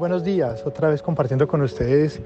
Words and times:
buenos 0.00 0.24
días, 0.24 0.62
otra 0.64 0.88
vez 0.88 1.02
compartiendo 1.02 1.46
con 1.46 1.60
ustedes 1.60 2.22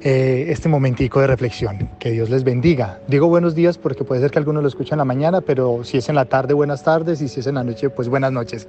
eh, 0.00 0.46
este 0.48 0.68
momentico 0.68 1.20
de 1.20 1.26
reflexión. 1.26 1.90
Que 1.98 2.12
Dios 2.12 2.30
les 2.30 2.44
bendiga. 2.44 3.00
Digo 3.08 3.26
buenos 3.26 3.56
días 3.56 3.78
porque 3.78 4.04
puede 4.04 4.20
ser 4.20 4.30
que 4.30 4.38
algunos 4.38 4.62
lo 4.62 4.68
escuchen 4.68 4.92
en 4.92 4.98
la 4.98 5.04
mañana, 5.04 5.40
pero 5.40 5.82
si 5.82 5.98
es 5.98 6.08
en 6.08 6.14
la 6.14 6.26
tarde, 6.26 6.54
buenas 6.54 6.84
tardes, 6.84 7.20
y 7.20 7.28
si 7.28 7.40
es 7.40 7.48
en 7.48 7.56
la 7.56 7.64
noche, 7.64 7.90
pues 7.90 8.08
buenas 8.08 8.30
noches. 8.30 8.68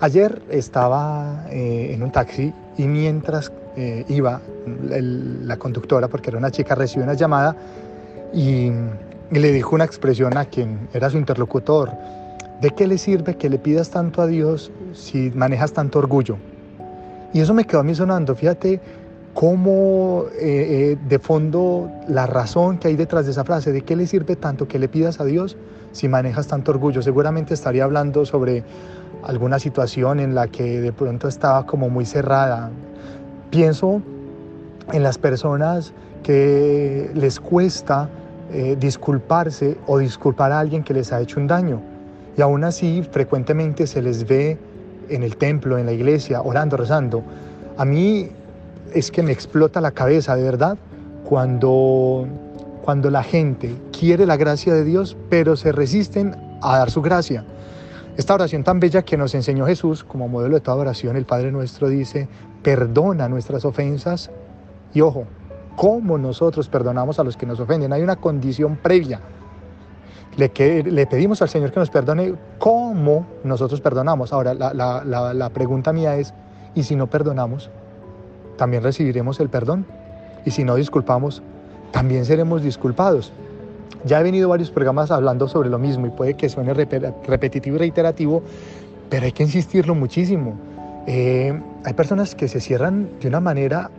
Ayer 0.00 0.42
estaba 0.50 1.46
eh, 1.50 1.92
en 1.94 2.02
un 2.02 2.12
taxi 2.12 2.52
y 2.76 2.82
mientras 2.82 3.50
eh, 3.76 4.04
iba, 4.08 4.42
la 4.66 5.56
conductora, 5.56 6.08
porque 6.08 6.28
era 6.28 6.38
una 6.38 6.50
chica, 6.50 6.74
recibió 6.74 7.04
una 7.04 7.14
llamada 7.14 7.56
y 8.34 8.72
le 9.30 9.52
dijo 9.52 9.74
una 9.74 9.86
expresión 9.86 10.36
a 10.36 10.44
quien 10.44 10.86
era 10.92 11.08
su 11.08 11.16
interlocutor. 11.16 11.92
¿De 12.60 12.72
qué 12.72 12.86
le 12.86 12.98
sirve 12.98 13.36
que 13.36 13.48
le 13.48 13.58
pidas 13.58 13.88
tanto 13.88 14.20
a 14.20 14.26
Dios 14.26 14.70
si 14.92 15.30
manejas 15.30 15.72
tanto 15.72 15.98
orgullo? 15.98 16.36
Y 17.36 17.40
eso 17.40 17.52
me 17.52 17.64
quedó 17.64 17.80
a 17.80 17.82
mí 17.82 17.94
sonando. 17.94 18.34
Fíjate 18.34 18.80
cómo 19.34 20.24
eh, 20.40 20.94
eh, 20.94 20.98
de 21.06 21.18
fondo 21.18 21.90
la 22.08 22.26
razón 22.26 22.78
que 22.78 22.88
hay 22.88 22.96
detrás 22.96 23.26
de 23.26 23.32
esa 23.32 23.44
frase, 23.44 23.72
¿de 23.72 23.82
qué 23.82 23.94
le 23.94 24.06
sirve 24.06 24.36
tanto 24.36 24.66
que 24.66 24.78
le 24.78 24.88
pidas 24.88 25.20
a 25.20 25.24
Dios 25.26 25.58
si 25.92 26.08
manejas 26.08 26.46
tanto 26.46 26.70
orgullo? 26.70 27.02
Seguramente 27.02 27.52
estaría 27.52 27.84
hablando 27.84 28.24
sobre 28.24 28.64
alguna 29.22 29.58
situación 29.58 30.18
en 30.18 30.34
la 30.34 30.48
que 30.48 30.80
de 30.80 30.94
pronto 30.94 31.28
estaba 31.28 31.66
como 31.66 31.90
muy 31.90 32.06
cerrada. 32.06 32.70
Pienso 33.50 34.00
en 34.94 35.02
las 35.02 35.18
personas 35.18 35.92
que 36.22 37.10
les 37.12 37.38
cuesta 37.38 38.08
eh, 38.50 38.78
disculparse 38.80 39.76
o 39.86 39.98
disculpar 39.98 40.52
a 40.52 40.60
alguien 40.60 40.82
que 40.82 40.94
les 40.94 41.12
ha 41.12 41.20
hecho 41.20 41.38
un 41.38 41.48
daño. 41.48 41.82
Y 42.38 42.40
aún 42.40 42.64
así 42.64 43.02
frecuentemente 43.02 43.86
se 43.86 44.00
les 44.00 44.26
ve 44.26 44.56
en 45.08 45.22
el 45.22 45.36
templo, 45.36 45.78
en 45.78 45.86
la 45.86 45.92
iglesia, 45.92 46.42
orando, 46.42 46.76
rezando. 46.76 47.22
A 47.76 47.84
mí 47.84 48.28
es 48.94 49.10
que 49.10 49.22
me 49.22 49.32
explota 49.32 49.80
la 49.80 49.90
cabeza, 49.90 50.36
de 50.36 50.42
verdad, 50.42 50.78
cuando, 51.24 52.26
cuando 52.84 53.10
la 53.10 53.22
gente 53.22 53.74
quiere 53.98 54.26
la 54.26 54.36
gracia 54.36 54.74
de 54.74 54.84
Dios, 54.84 55.16
pero 55.28 55.56
se 55.56 55.72
resisten 55.72 56.36
a 56.62 56.78
dar 56.78 56.90
su 56.90 57.02
gracia. 57.02 57.44
Esta 58.16 58.34
oración 58.34 58.64
tan 58.64 58.80
bella 58.80 59.02
que 59.02 59.16
nos 59.16 59.34
enseñó 59.34 59.66
Jesús 59.66 60.02
como 60.02 60.28
modelo 60.28 60.54
de 60.54 60.60
toda 60.60 60.78
oración, 60.78 61.16
el 61.16 61.26
Padre 61.26 61.52
nuestro 61.52 61.88
dice, 61.88 62.28
perdona 62.62 63.28
nuestras 63.28 63.64
ofensas 63.64 64.30
y 64.94 65.02
ojo, 65.02 65.24
¿cómo 65.76 66.16
nosotros 66.16 66.68
perdonamos 66.68 67.18
a 67.18 67.24
los 67.24 67.36
que 67.36 67.44
nos 67.44 67.60
ofenden? 67.60 67.92
Hay 67.92 68.02
una 68.02 68.16
condición 68.16 68.76
previa 68.76 69.20
le, 70.36 70.50
que, 70.50 70.82
le 70.82 71.06
pedimos 71.06 71.40
al 71.42 71.48
Señor 71.48 71.72
que 71.72 71.80
nos 71.80 71.90
perdone 71.90 72.34
como 72.58 73.26
nosotros 73.44 73.80
perdonamos. 73.80 74.32
Ahora, 74.32 74.54
la, 74.54 74.72
la, 74.74 75.34
la, 75.34 75.50
pregunta 75.50 75.92
mía 75.92 76.16
es, 76.16 76.34
¿y 76.74 76.82
si 76.82 76.94
no 76.94 77.06
perdonamos? 77.06 77.70
¿También 78.56 78.82
recibiremos 78.82 79.40
el 79.40 79.48
perdón? 79.48 79.86
Y 80.44 80.50
si 80.50 80.64
no 80.64 80.76
disculpamos, 80.76 81.42
también 81.90 82.24
seremos 82.24 82.62
disculpados. 82.62 83.32
Ya 84.04 84.20
he 84.20 84.22
venido 84.22 84.48
varios 84.48 84.70
programas 84.70 85.10
hablando 85.10 85.48
sobre 85.48 85.70
lo 85.70 85.78
mismo 85.78 86.06
y 86.06 86.10
puede 86.10 86.34
que 86.34 86.48
suene 86.48 86.74
repetitivo 86.74 87.76
y 87.76 87.78
reiterativo, 87.78 88.42
pero 89.08 89.24
hay 89.24 89.32
que 89.32 89.42
insistirlo 89.42 89.94
muchísimo. 89.94 90.54
Eh, 91.06 91.58
hay 91.84 91.94
personas 91.94 92.34
que 92.34 92.48
se 92.48 92.60
cierran 92.60 93.08
de 93.20 93.28
una 93.28 93.40
manera 93.40 93.90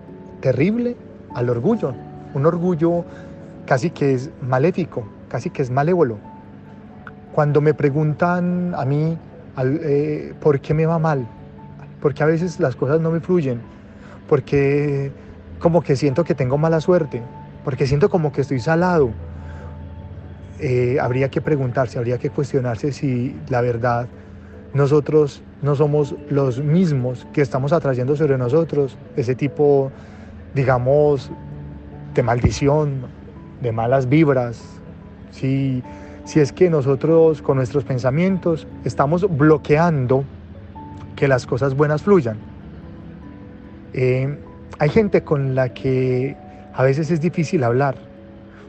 terrible 0.41 0.95
al 1.33 1.49
orgullo, 1.49 1.93
un 2.33 2.45
orgullo 2.45 3.03
casi 3.65 3.89
que 3.89 4.13
es 4.13 4.29
maléfico, 4.41 5.03
casi 5.29 5.49
que 5.49 5.61
es 5.61 5.69
malévolo. 5.69 6.17
Cuando 7.33 7.61
me 7.61 7.73
preguntan 7.73 8.73
a 8.75 8.85
mí 8.85 9.17
eh, 9.57 10.33
por 10.39 10.59
qué 10.59 10.73
me 10.73 10.85
va 10.85 10.99
mal, 10.99 11.27
porque 12.01 12.23
a 12.23 12.25
veces 12.25 12.59
las 12.59 12.75
cosas 12.75 13.01
no 13.01 13.11
me 13.11 13.19
fluyen, 13.19 13.59
porque 14.27 15.11
como 15.59 15.81
que 15.81 15.95
siento 15.95 16.23
que 16.23 16.35
tengo 16.35 16.57
mala 16.57 16.81
suerte, 16.81 17.21
porque 17.63 17.87
siento 17.87 18.09
como 18.09 18.31
que 18.31 18.41
estoy 18.41 18.59
salado, 18.59 19.11
eh, 20.59 20.97
habría 20.99 21.29
que 21.29 21.41
preguntarse, 21.41 21.99
habría 21.99 22.17
que 22.17 22.29
cuestionarse 22.29 22.91
si 22.91 23.35
la 23.49 23.61
verdad 23.61 24.07
nosotros 24.73 25.43
no 25.61 25.75
somos 25.75 26.15
los 26.29 26.61
mismos 26.61 27.27
que 27.33 27.41
estamos 27.41 27.73
atrayendo 27.73 28.15
sobre 28.15 28.37
nosotros 28.37 28.97
ese 29.15 29.35
tipo, 29.35 29.91
digamos, 30.53 31.31
de 32.13 32.23
maldición, 32.23 33.01
de 33.61 33.71
malas 33.71 34.09
vibras, 34.09 34.63
si, 35.31 35.83
si 36.25 36.39
es 36.39 36.51
que 36.51 36.69
nosotros 36.69 37.41
con 37.41 37.57
nuestros 37.57 37.83
pensamientos 37.83 38.67
estamos 38.83 39.25
bloqueando 39.37 40.23
que 41.15 41.27
las 41.27 41.45
cosas 41.45 41.75
buenas 41.75 42.03
fluyan. 42.03 42.37
Eh, 43.93 44.37
hay 44.79 44.89
gente 44.89 45.23
con 45.23 45.55
la 45.55 45.73
que 45.73 46.37
a 46.73 46.83
veces 46.83 47.09
es 47.09 47.19
difícil 47.19 47.63
hablar, 47.63 47.95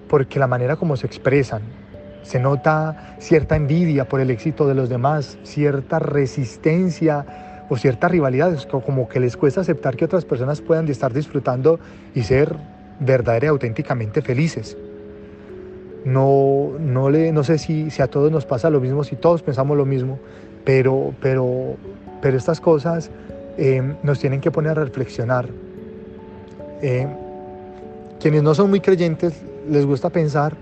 porque 0.09 0.39
la 0.39 0.47
manera 0.47 0.77
como 0.77 0.97
se 0.97 1.07
expresan, 1.07 1.61
se 2.23 2.41
nota 2.41 3.17
cierta 3.19 3.57
envidia 3.57 4.09
por 4.09 4.21
el 4.21 4.31
éxito 4.31 4.67
de 4.67 4.75
los 4.75 4.89
demás, 4.89 5.39
cierta 5.43 5.99
resistencia 5.99 7.27
o 7.69 7.77
cierta 7.77 8.09
rivalidad, 8.09 8.59
como 8.69 9.09
que 9.09 9.21
les 9.21 9.37
cuesta 9.37 9.61
aceptar 9.61 9.97
que 9.97 10.07
otras 10.07 10.25
personas 10.25 10.63
puedan 10.63 10.89
estar 10.89 11.13
disfrutando 11.13 11.79
y 12.15 12.23
ser 12.23 12.57
verdadera 13.01 13.47
y 13.47 13.49
auténticamente 13.49 14.23
felices. 14.23 14.77
No, 16.09 16.71
no, 16.81 17.11
le, 17.11 17.33
no 17.33 17.45
sé 17.45 17.59
si, 17.59 17.91
si 17.91 18.01
a 18.01 18.07
todos 18.07 18.33
nos 18.33 18.47
pasa 18.47 18.71
lo 18.71 18.81
mismo, 18.81 19.05
si 19.05 19.15
todos 19.15 19.43
pensamos 19.43 19.77
lo 19.77 19.85
mismo, 19.85 20.19
pero, 20.65 21.13
pero, 21.21 21.77
pero 22.23 22.37
estas 22.39 22.63
cosas 22.63 23.11
eh, 23.59 23.83
nos 24.03 24.19
tienen 24.19 24.41
que 24.41 24.51
poner 24.51 24.79
a 24.79 24.85
reflexionar. 24.85 25.51
Eh, 26.81 27.07
quienes 28.21 28.43
no 28.43 28.55
son 28.55 28.71
muy 28.71 28.81
creyentes 28.81 29.43
les 29.69 29.85
gusta 29.85 30.09
pensar 30.09 30.57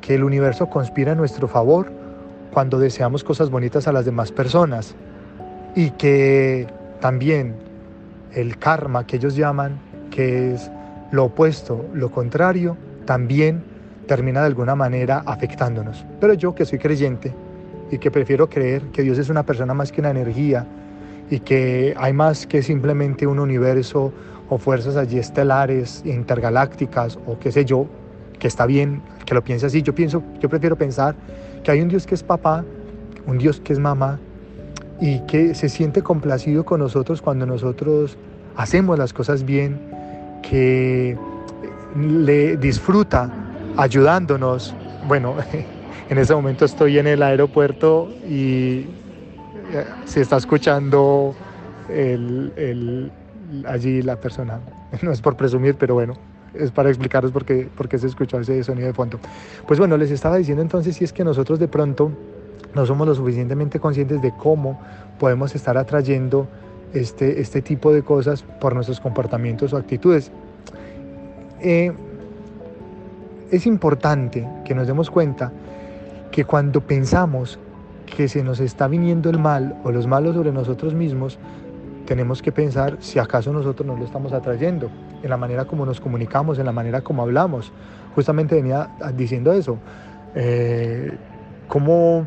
que 0.00 0.14
el 0.14 0.22
universo 0.22 0.70
conspira 0.70 1.10
a 1.10 1.14
nuestro 1.16 1.48
favor 1.48 1.90
cuando 2.52 2.78
deseamos 2.78 3.24
cosas 3.24 3.50
bonitas 3.50 3.88
a 3.88 3.92
las 3.92 4.04
demás 4.04 4.30
personas 4.30 4.94
y 5.74 5.90
que 5.90 6.68
también 7.00 7.56
el 8.32 8.58
karma 8.58 9.08
que 9.08 9.16
ellos 9.16 9.34
llaman, 9.34 9.80
que 10.12 10.54
es 10.54 10.70
lo 11.10 11.24
opuesto, 11.24 11.84
lo 11.94 12.12
contrario, 12.12 12.76
también 13.06 13.71
termina 14.06 14.40
de 14.40 14.46
alguna 14.46 14.74
manera 14.74 15.22
afectándonos. 15.26 16.04
Pero 16.20 16.34
yo 16.34 16.54
que 16.54 16.64
soy 16.64 16.78
creyente 16.78 17.32
y 17.90 17.98
que 17.98 18.10
prefiero 18.10 18.48
creer 18.48 18.82
que 18.92 19.02
Dios 19.02 19.18
es 19.18 19.28
una 19.28 19.44
persona 19.44 19.74
más 19.74 19.92
que 19.92 20.00
una 20.00 20.10
energía 20.10 20.66
y 21.30 21.40
que 21.40 21.94
hay 21.98 22.12
más 22.12 22.46
que 22.46 22.62
simplemente 22.62 23.26
un 23.26 23.38
universo 23.38 24.12
o 24.48 24.58
fuerzas 24.58 24.96
allí 24.96 25.18
estelares, 25.18 26.02
intergalácticas 26.04 27.18
o 27.26 27.38
qué 27.38 27.52
sé 27.52 27.64
yo, 27.64 27.86
que 28.38 28.48
está 28.48 28.66
bien 28.66 29.02
que 29.24 29.34
lo 29.34 29.42
piense 29.42 29.66
así. 29.66 29.82
Yo 29.82 29.94
pienso, 29.94 30.22
yo 30.40 30.48
prefiero 30.48 30.76
pensar 30.76 31.14
que 31.62 31.70
hay 31.70 31.80
un 31.80 31.88
Dios 31.88 32.06
que 32.06 32.14
es 32.14 32.22
papá, 32.22 32.64
un 33.26 33.38
Dios 33.38 33.60
que 33.60 33.72
es 33.72 33.78
mamá 33.78 34.18
y 35.00 35.20
que 35.20 35.54
se 35.54 35.68
siente 35.68 36.02
complacido 36.02 36.64
con 36.64 36.80
nosotros 36.80 37.22
cuando 37.22 37.46
nosotros 37.46 38.16
hacemos 38.56 38.98
las 38.98 39.12
cosas 39.12 39.44
bien, 39.44 39.80
que 40.42 41.16
le 41.96 42.56
disfruta 42.56 43.30
ayudándonos. 43.76 44.74
Bueno, 45.06 45.36
en 46.08 46.18
ese 46.18 46.34
momento 46.34 46.64
estoy 46.64 46.98
en 46.98 47.06
el 47.06 47.22
aeropuerto 47.22 48.08
y 48.28 48.86
eh, 49.72 49.84
se 50.04 50.20
está 50.20 50.36
escuchando 50.36 51.34
allí 53.66 54.02
la 54.02 54.16
persona. 54.16 54.60
No 55.02 55.10
es 55.10 55.22
por 55.22 55.36
presumir, 55.36 55.76
pero 55.76 55.94
bueno, 55.94 56.14
es 56.52 56.70
para 56.70 56.90
explicaros 56.90 57.32
por 57.32 57.46
qué, 57.46 57.66
por 57.74 57.88
qué 57.88 57.96
se 57.96 58.06
escuchó 58.06 58.38
ese 58.38 58.62
sonido 58.62 58.88
de 58.88 58.92
fondo. 58.92 59.18
Pues 59.66 59.78
bueno, 59.78 59.96
les 59.96 60.10
estaba 60.10 60.36
diciendo 60.36 60.62
entonces 60.62 60.96
si 60.96 61.04
es 61.04 61.14
que 61.14 61.24
nosotros 61.24 61.58
de 61.58 61.66
pronto 61.66 62.12
no 62.74 62.84
somos 62.84 63.06
lo 63.06 63.14
suficientemente 63.14 63.80
conscientes 63.80 64.20
de 64.20 64.32
cómo 64.36 64.78
podemos 65.18 65.54
estar 65.54 65.78
atrayendo 65.78 66.46
este, 66.92 67.40
este 67.40 67.62
tipo 67.62 67.92
de 67.92 68.02
cosas 68.02 68.42
por 68.42 68.74
nuestros 68.74 69.00
comportamientos 69.00 69.72
o 69.72 69.78
actitudes. 69.78 70.30
Eh, 71.60 71.92
es 73.52 73.66
importante 73.66 74.48
que 74.64 74.74
nos 74.74 74.86
demos 74.86 75.10
cuenta 75.10 75.52
que 76.30 76.44
cuando 76.44 76.80
pensamos 76.80 77.58
que 78.06 78.26
se 78.26 78.42
nos 78.42 78.60
está 78.60 78.88
viniendo 78.88 79.28
el 79.28 79.38
mal 79.38 79.78
o 79.84 79.92
los 79.92 80.06
malos 80.06 80.34
sobre 80.34 80.50
nosotros 80.52 80.94
mismos, 80.94 81.38
tenemos 82.06 82.40
que 82.40 82.50
pensar 82.50 82.96
si 83.00 83.18
acaso 83.18 83.52
nosotros 83.52 83.86
no 83.86 83.94
lo 83.94 84.06
estamos 84.06 84.32
atrayendo, 84.32 84.90
en 85.22 85.28
la 85.28 85.36
manera 85.36 85.66
como 85.66 85.84
nos 85.84 86.00
comunicamos, 86.00 86.58
en 86.58 86.64
la 86.64 86.72
manera 86.72 87.02
como 87.02 87.22
hablamos. 87.22 87.72
Justamente 88.14 88.54
venía 88.54 88.88
diciendo 89.14 89.52
eso, 89.52 89.76
eh, 90.34 91.14
cómo 91.68 92.26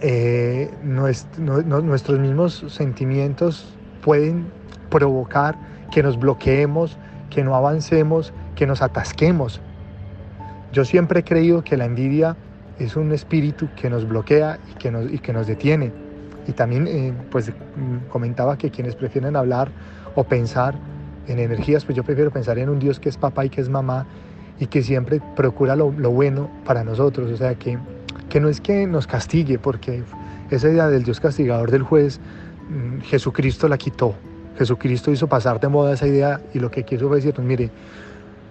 eh, 0.00 0.70
nuestros 0.84 2.20
mismos 2.20 2.64
sentimientos 2.68 3.74
pueden 4.00 4.46
provocar 4.90 5.56
que 5.90 6.04
nos 6.04 6.16
bloqueemos, 6.16 6.96
que 7.30 7.42
no 7.42 7.56
avancemos, 7.56 8.32
que 8.54 8.64
nos 8.66 8.80
atasquemos 8.80 9.60
yo 10.72 10.84
siempre 10.84 11.20
he 11.20 11.24
creído 11.24 11.62
que 11.62 11.76
la 11.76 11.84
envidia 11.84 12.36
es 12.78 12.96
un 12.96 13.12
espíritu 13.12 13.68
que 13.76 13.90
nos 13.90 14.08
bloquea 14.08 14.58
y 14.70 14.74
que 14.74 14.90
nos, 14.90 15.12
y 15.12 15.18
que 15.18 15.32
nos 15.32 15.46
detiene. 15.46 15.92
Y 16.46 16.52
también 16.52 16.86
eh, 16.86 17.12
pues 17.30 17.52
comentaba 18.08 18.56
que 18.56 18.70
quienes 18.70 18.94
prefieren 18.94 19.36
hablar 19.36 19.70
o 20.14 20.24
pensar 20.24 20.74
en 21.26 21.38
energías, 21.38 21.84
pues 21.84 21.96
yo 21.96 22.02
prefiero 22.02 22.30
pensar 22.30 22.58
en 22.58 22.68
un 22.68 22.78
Dios 22.78 22.98
que 22.98 23.08
es 23.08 23.16
papá 23.16 23.44
y 23.44 23.50
que 23.50 23.60
es 23.60 23.68
mamá 23.68 24.06
y 24.58 24.66
que 24.66 24.82
siempre 24.82 25.20
procura 25.36 25.76
lo, 25.76 25.90
bueno 25.90 26.50
para 26.64 26.84
nosotros. 26.84 27.30
O 27.30 27.36
sea, 27.36 27.54
que, 27.54 27.78
que 28.28 28.40
no 28.40 28.48
es 28.48 28.60
que 28.60 28.86
nos 28.86 29.06
castigue, 29.06 29.58
porque 29.58 30.02
esa 30.50 30.68
idea 30.68 30.88
del 30.88 31.02
Dios 31.02 31.20
castigador 31.20 31.70
del 31.70 31.82
juez, 31.82 32.20
mm, 32.68 33.00
Jesucristo 33.00 33.68
la 33.68 33.76
quitó. 33.76 34.14
Jesucristo 34.56 35.10
hizo 35.10 35.26
pasar 35.26 35.60
de 35.60 35.68
moda 35.68 35.94
esa 35.94 36.06
idea 36.06 36.40
y 36.52 36.58
lo 36.58 36.70
que 36.70 36.84
quiso 36.84 37.08
fue 37.08 37.16
decirnos, 37.16 37.46
mire, 37.46 37.70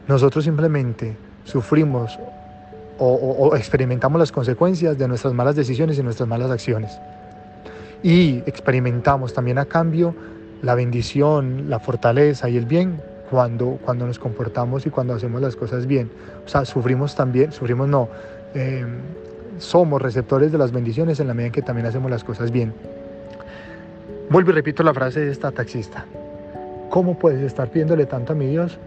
nosotros 0.07 0.43
simplemente 0.43 1.15
sufrimos 1.43 2.19
o, 2.99 3.55
experimentamos 3.55 4.19
las 4.19 4.31
consecuencias 4.31 4.97
de 4.97 5.07
nuestras 5.07 5.33
malas 5.33 5.55
decisiones 5.55 5.97
y 5.97 6.03
nuestras 6.03 6.27
malas 6.27 6.51
acciones. 6.51 6.99
Y 8.03 8.39
experimentamos 8.45 9.33
también 9.33 9.57
a 9.57 9.65
cambio 9.65 10.13
la 10.61 10.75
bendición, 10.75 11.69
la 11.69 11.79
fortaleza 11.79 12.49
y 12.49 12.57
el 12.57 12.65
bien 12.65 13.01
cuando, 13.29 13.79
cuando 13.83 14.05
nos 14.05 14.19
comportamos 14.19 14.85
y 14.85 14.89
cuando 14.89 15.13
hacemos 15.13 15.41
las 15.41 15.55
cosas 15.55 15.85
bien. 15.85 16.11
O 16.45 16.49
sea, 16.49 16.65
sufrimos 16.65 17.15
también, 17.15 17.51
sufrimos 17.51 17.87
no, 17.87 18.09
eh, 18.53 18.85
somos 19.59 20.01
receptores 20.01 20.51
de 20.51 20.57
las 20.57 20.71
bendiciones 20.71 21.19
en 21.19 21.27
la 21.27 21.33
medida 21.33 21.47
en 21.47 21.53
que 21.53 21.61
también 21.61 21.87
hacemos 21.87 22.11
las 22.11 22.23
cosas 22.23 22.51
bien. 22.51 22.73
Vuelvo 24.29 24.51
y 24.51 24.53
repito 24.53 24.83
la 24.83 24.93
frase 24.93 25.21
de 25.21 25.31
esta 25.31 25.51
taxista. 25.51 26.05
¿Cómo 26.89 27.17
puedes 27.17 27.41
estar 27.41 27.69
pidiéndole 27.69 28.05
tanto 28.05 28.33
a 28.33 28.35
mi 28.35 28.47
Dios 28.47 28.77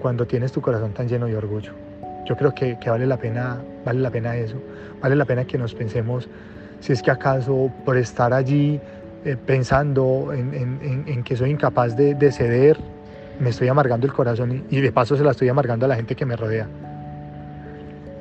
cuando 0.00 0.26
tienes 0.26 0.52
tu 0.52 0.60
corazón 0.60 0.92
tan 0.92 1.08
lleno 1.08 1.26
de 1.26 1.36
orgullo? 1.36 1.72
Yo 2.24 2.36
creo 2.36 2.54
que, 2.54 2.76
vale, 2.86 3.06
la 3.06 3.16
pena, 3.16 3.58
vale 3.84 4.00
la 4.00 4.10
pena 4.10 4.36
eso, 4.36 4.56
vale 5.00 5.14
la 5.16 5.24
pena 5.24 5.44
que 5.44 5.58
nos 5.58 5.74
pensemos 5.74 6.28
si 6.80 6.92
es 6.92 7.02
que 7.02 7.10
acaso 7.10 7.70
por 7.84 7.96
estar 7.96 8.32
allí 8.32 8.80
eh, 9.24 9.36
pensando 9.36 10.32
en, 10.32 11.22
que 11.22 11.36
soy 11.36 11.50
incapaz 11.50 11.96
de, 11.96 12.32
ceder, 12.32 12.78
me 13.40 13.50
estoy 13.50 13.68
amargando 13.68 14.06
el 14.06 14.12
corazón 14.12 14.64
y, 14.70 14.80
de 14.80 14.92
paso 14.92 15.16
se 15.16 15.24
la 15.24 15.30
estoy 15.30 15.48
amargando 15.48 15.86
a 15.86 15.88
la 15.88 15.96
gente 15.96 16.14
que 16.14 16.26
me 16.26 16.36
rodea. 16.36 16.66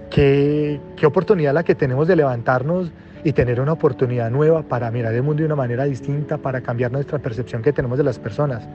Qué, 0.09 0.79
qué 0.95 1.05
oportunidad 1.05 1.53
la 1.53 1.63
que 1.63 1.75
tenemos 1.75 2.07
de 2.07 2.15
levantarnos 2.15 2.91
y 3.23 3.33
tener 3.33 3.59
una 3.59 3.73
oportunidad 3.73 4.29
nueva 4.29 4.63
para 4.63 4.91
mirar 4.91 5.13
el 5.13 5.23
mundo 5.23 5.41
de 5.41 5.45
una 5.45 5.55
manera 5.55 5.85
distinta, 5.85 6.37
para 6.37 6.61
cambiar 6.61 6.91
nuestra 6.91 7.19
percepción 7.19 7.61
que 7.61 7.73
tenemos 7.73 7.97
de 7.97 8.03
las 8.03 8.19
personas. 8.19 8.67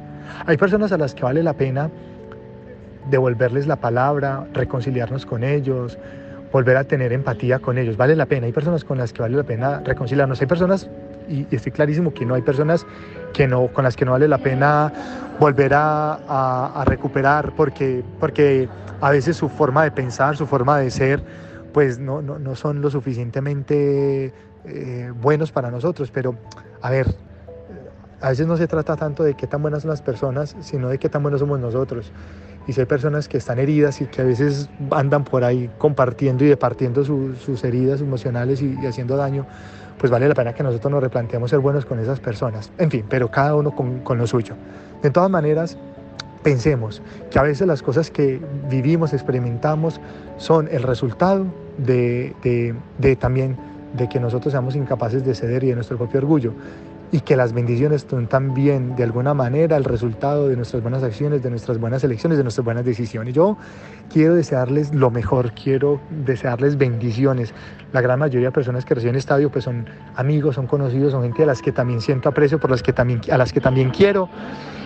Hay 0.46 0.56
personas 0.56 0.92
a 0.92 0.98
las 0.98 1.14
que 1.14 1.22
vale 1.22 1.42
la 1.42 1.52
pena 1.52 1.90
devolverles 3.10 3.66
la 3.66 3.76
palabra, 3.76 4.46
reconciliarnos 4.52 5.26
con 5.26 5.44
ellos, 5.44 5.98
volver 6.52 6.76
a 6.76 6.84
tener 6.84 7.12
empatía 7.12 7.58
con 7.58 7.78
ellos. 7.78 7.96
Vale 7.96 8.16
la 8.16 8.26
pena. 8.26 8.46
Hay 8.46 8.52
personas 8.52 8.84
con 8.84 8.98
las 8.98 9.12
que 9.12 9.22
vale 9.22 9.36
la 9.36 9.44
pena 9.44 9.80
reconciliarnos. 9.84 10.40
Hay 10.40 10.46
personas, 10.46 10.88
y, 11.28 11.46
estoy 11.50 11.72
clarísimo 11.72 12.12
que 12.12 12.24
no, 12.24 12.34
hay 12.34 12.42
personas 12.42 12.86
que 13.32 13.46
no, 13.46 13.68
con 13.68 13.84
las 13.84 13.96
que 13.96 14.04
no 14.04 14.12
vale 14.12 14.28
la 14.28 14.38
pena 14.38 14.92
volver 15.38 15.72
a, 15.74 16.84
recuperar 16.86 17.52
porque, 17.54 18.02
porque 18.18 18.68
a 19.00 19.10
veces 19.10 19.36
su 19.36 19.48
forma 19.48 19.84
de 19.84 19.90
pensar, 19.90 20.36
su 20.36 20.46
forma 20.46 20.78
de 20.78 20.90
ser, 20.90 21.22
pues 21.72 21.98
no, 21.98 22.22
no, 22.22 22.54
son 22.56 22.80
lo 22.80 22.90
suficientemente 22.90 24.32
eh, 24.64 25.12
buenos 25.20 25.52
para 25.52 25.70
nosotros. 25.70 26.10
Pero, 26.10 26.36
a 26.80 26.90
ver, 26.90 27.06
a 28.20 28.30
veces 28.30 28.46
no 28.46 28.56
se 28.56 28.66
trata 28.66 28.96
tanto 28.96 29.22
de 29.22 29.34
qué 29.34 29.46
tan 29.46 29.62
buenas 29.62 29.82
son 29.82 29.90
las 29.90 30.02
personas, 30.02 30.56
sino 30.60 30.88
de 30.88 30.98
qué 30.98 31.08
tan 31.08 31.22
buenos 31.22 31.40
somos 31.40 31.60
nosotros 31.60 32.12
y 32.68 32.74
si 32.74 32.80
hay 32.80 32.86
personas 32.86 33.28
que 33.28 33.38
están 33.38 33.58
heridas 33.58 34.00
y 34.02 34.04
que 34.04 34.20
a 34.20 34.24
veces 34.24 34.68
andan 34.90 35.24
por 35.24 35.42
ahí 35.42 35.70
compartiendo 35.78 36.44
y 36.44 36.48
departiendo 36.48 37.02
sus 37.02 37.64
heridas 37.64 38.02
emocionales 38.02 38.60
y, 38.60 38.76
haciendo 38.86 39.16
daño, 39.16 39.46
pues 39.98 40.12
vale 40.12 40.28
la 40.28 40.34
pena 40.34 40.52
que 40.52 40.62
nosotros 40.62 40.92
nos 40.92 41.02
replanteemos 41.02 41.48
ser 41.48 41.60
buenos 41.60 41.86
con 41.86 41.98
esas 41.98 42.20
personas. 42.20 42.70
En 42.76 42.90
fin, 42.90 43.06
pero 43.08 43.30
cada 43.30 43.54
uno 43.54 43.74
con, 43.74 44.18
lo 44.18 44.26
suyo. 44.26 44.54
De 45.02 45.10
todas 45.10 45.30
maneras, 45.30 45.78
pensemos 46.42 47.00
que 47.30 47.38
a 47.38 47.42
veces 47.42 47.66
las 47.66 47.82
cosas 47.82 48.10
que 48.10 48.38
vivimos, 48.68 49.14
experimentamos, 49.14 49.98
son 50.36 50.68
el 50.70 50.82
resultado 50.82 51.46
de, 51.78 52.36
de 52.98 53.16
también 53.16 53.56
de 53.96 54.10
que 54.10 54.20
nosotros 54.20 54.52
seamos 54.52 54.76
incapaces 54.76 55.24
de 55.24 55.34
ceder 55.34 55.64
y 55.64 55.68
de 55.68 55.74
nuestro 55.74 55.96
propio 55.96 56.20
orgullo 56.20 56.52
y 57.10 57.20
que 57.20 57.36
las 57.36 57.52
bendiciones 57.52 58.06
son 58.08 58.26
también 58.26 58.94
de 58.96 59.04
alguna 59.04 59.32
manera 59.34 59.76
el 59.76 59.84
resultado 59.84 60.48
de 60.48 60.56
nuestras 60.56 60.82
buenas 60.82 61.02
acciones, 61.02 61.42
de 61.42 61.50
nuestras 61.50 61.78
buenas 61.78 62.04
elecciones, 62.04 62.38
de 62.38 62.44
nuestras 62.44 62.64
buenas 62.64 62.84
decisiones. 62.84 63.34
Yo 63.34 63.56
quiero 64.12 64.34
desearles 64.34 64.94
lo 64.94 65.10
mejor, 65.10 65.52
quiero 65.52 66.00
desearles 66.10 66.76
bendiciones. 66.76 67.54
La 67.92 68.00
gran 68.00 68.18
mayoría 68.18 68.48
de 68.48 68.52
personas 68.52 68.84
que 68.84 68.94
reciben 68.94 69.16
estadio 69.16 69.50
pues 69.50 69.64
son 69.64 69.86
amigos, 70.16 70.56
son 70.56 70.66
conocidos, 70.66 71.12
son 71.12 71.22
gente 71.22 71.44
a 71.44 71.46
las 71.46 71.62
que 71.62 71.72
también 71.72 72.00
siento 72.00 72.28
aprecio, 72.28 72.58
por 72.58 72.70
las 72.70 72.82
que 72.82 72.92
también, 72.92 73.20
a 73.30 73.38
las 73.38 73.52
que 73.52 73.60
también 73.60 73.90
quiero 73.90 74.28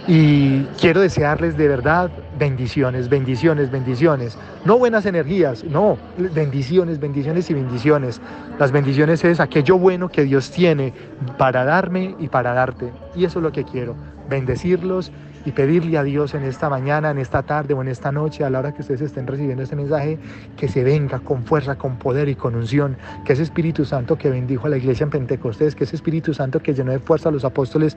y 0.07 0.65
quiero 0.81 1.01
desearles 1.01 1.57
de 1.57 1.69
verdad 1.69 2.11
bendiciones, 2.39 3.09
bendiciones, 3.09 3.71
bendiciones. 3.71 4.37
No 4.65 4.79
buenas 4.79 5.07
energías, 5.07 5.65
no, 5.65 5.99
bendiciones, 6.17 6.99
bendiciones 6.99 7.51
y 7.51 7.55
bendiciones. 7.55 8.21
Las 8.59 8.73
bendiciones 8.73 9.25
es 9.25 9.41
aquello 9.41 9.79
bueno 9.79 10.09
que 10.09 10.25
Dios 10.25 10.51
tiene 10.51 10.93
para 11.39 11.65
darme 11.65 12.15
y 12.19 12.29
para 12.29 12.55
darte. 12.55 12.93
Y 13.15 13.25
eso 13.25 13.39
es 13.39 13.43
lo 13.43 13.53
que 13.53 13.65
quiero, 13.65 13.95
bendecirlos 14.29 15.13
y 15.45 15.53
pedirle 15.53 15.99
a 15.99 16.03
Dios 16.03 16.35
en 16.35 16.45
esta 16.45 16.69
mañana, 16.69 17.11
en 17.11 17.19
esta 17.19 17.43
tarde 17.43 17.75
o 17.75 17.83
en 17.83 17.89
esta 17.89 18.13
noche, 18.13 18.45
a 18.45 18.51
la 18.51 18.61
hora 18.61 18.73
que 18.73 18.83
ustedes 18.83 19.01
estén 19.01 19.27
recibiendo 19.27 19.63
este 19.63 19.77
mensaje, 19.77 20.19
que 20.57 20.69
se 20.69 20.85
venga 20.85 21.19
con 21.21 21.45
fuerza, 21.45 21.77
con 21.77 21.97
poder 21.97 22.29
y 22.29 22.35
con 22.35 22.55
unción, 22.55 22.97
que 23.25 23.33
ese 23.33 23.43
Espíritu 23.43 23.85
Santo 23.85 24.17
que 24.17 24.31
bendijo 24.31 24.67
a 24.67 24.71
la 24.71 24.79
iglesia 24.79 25.05
en 25.05 25.11
Pentecostés, 25.11 25.75
que 25.75 25.85
ese 25.85 25.97
Espíritu 25.97 26.35
Santo 26.35 26.61
que 26.61 26.75
llenó 26.75 26.93
de 26.93 26.99
fuerza 26.99 27.29
a 27.29 27.33
los 27.33 27.45
apóstoles 27.45 27.97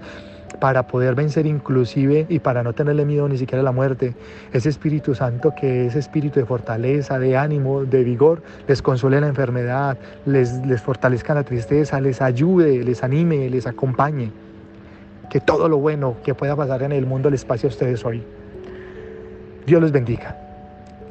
para 0.59 0.88
poder 0.88 1.15
vencer 1.15 1.45
inclusive 1.45 2.25
y 2.30 2.39
para 2.39 2.63
no 2.63 2.74
tenerle 2.74 3.06
miedo 3.06 3.27
ni 3.27 3.38
siquiera 3.38 3.62
a 3.62 3.63
la 3.63 3.71
muerte, 3.71 4.15
ese 4.53 4.69
Espíritu 4.69 5.13
Santo 5.13 5.53
que 5.59 5.88
es 5.88 5.95
espíritu 5.95 6.39
de 6.39 6.45
fortaleza, 6.45 7.19
de 7.19 7.38
ánimo, 7.38 7.83
de 7.83 8.03
vigor, 8.03 8.41
les 8.68 8.81
consuele 8.81 9.19
la 9.21 9.27
enfermedad, 9.27 9.98
les, 10.25 10.53
les 10.65 10.81
fortalezca 10.81 11.33
la 11.33 11.44
tristeza, 11.44 12.00
les 12.00 12.21
ayude, 12.21 12.83
les 12.83 13.03
anime, 13.03 13.50
les 13.50 13.68
acompañe 13.68 14.31
que 15.30 15.39
todo 15.39 15.69
lo 15.69 15.77
bueno 15.77 16.16
que 16.24 16.33
pueda 16.33 16.56
pasar 16.56 16.83
en 16.83 16.92
el 16.92 17.06
mundo 17.06 17.30
les 17.30 17.45
pase 17.45 17.68
a 17.68 17.69
ustedes 17.69 18.04
hoy. 18.06 18.24
Dios 19.66 19.81
les 19.81 19.92
bendiga 19.92 20.38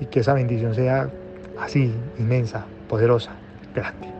y 0.00 0.06
que 0.06 0.20
esa 0.20 0.34
bendición 0.34 0.74
sea 0.74 1.10
así, 1.58 1.92
inmensa, 2.18 2.64
poderosa, 2.88 3.32
grande. 3.74 4.13